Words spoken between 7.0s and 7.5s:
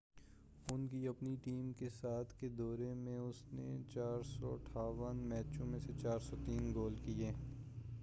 کیے